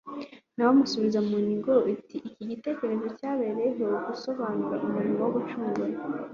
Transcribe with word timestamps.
na 0.55 0.61
we 0.65 0.69
amusubiza 0.73 1.19
mu 1.27 1.37
nigo. 1.47 1.73
Iki 1.93 2.17
gitekerezo 2.51 3.07
cyabereyeho 3.19 3.83
gusobanura 4.07 4.75
umurimo 4.87 5.19
wo 5.23 5.31
gucungura; 5.35 5.97